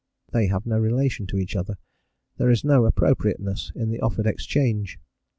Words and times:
they 0.33 0.47
have 0.47 0.65
no 0.65 0.79
relation 0.79 1.27
to 1.27 1.37
each 1.37 1.55
other; 1.55 1.77
there 2.37 2.49
is 2.49 2.63
no 2.63 2.85
appropriateness 2.87 3.71
in 3.75 3.91
the 3.91 3.99
offered 3.99 4.25
exchange. 4.25 4.97